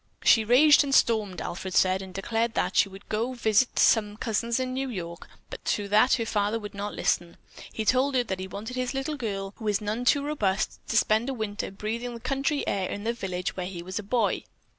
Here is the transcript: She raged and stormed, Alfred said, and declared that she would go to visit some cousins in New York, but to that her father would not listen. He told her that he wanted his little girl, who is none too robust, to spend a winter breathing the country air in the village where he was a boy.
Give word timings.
She 0.23 0.43
raged 0.43 0.83
and 0.83 0.95
stormed, 0.95 1.41
Alfred 1.43 1.75
said, 1.75 2.01
and 2.01 2.11
declared 2.11 2.55
that 2.55 2.75
she 2.75 2.89
would 2.89 3.07
go 3.07 3.35
to 3.35 3.39
visit 3.39 3.77
some 3.77 4.17
cousins 4.17 4.59
in 4.59 4.73
New 4.73 4.89
York, 4.89 5.27
but 5.51 5.63
to 5.65 5.87
that 5.89 6.13
her 6.15 6.25
father 6.25 6.57
would 6.57 6.73
not 6.73 6.95
listen. 6.95 7.37
He 7.71 7.85
told 7.85 8.15
her 8.15 8.23
that 8.23 8.39
he 8.39 8.47
wanted 8.47 8.75
his 8.75 8.95
little 8.95 9.15
girl, 9.15 9.53
who 9.57 9.67
is 9.67 9.79
none 9.79 10.03
too 10.05 10.25
robust, 10.25 10.79
to 10.87 10.97
spend 10.97 11.29
a 11.29 11.35
winter 11.35 11.69
breathing 11.69 12.15
the 12.15 12.19
country 12.19 12.65
air 12.67 12.89
in 12.89 13.03
the 13.03 13.13
village 13.13 13.55
where 13.55 13.67
he 13.67 13.83
was 13.83 13.99
a 13.99 14.01
boy. 14.01 14.43